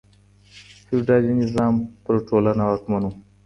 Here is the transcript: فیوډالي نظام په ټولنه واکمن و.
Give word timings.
فیوډالي 0.85 1.31
نظام 1.41 1.73
په 2.03 2.11
ټولنه 2.27 2.63
واکمن 2.65 3.01
و. 3.07 3.11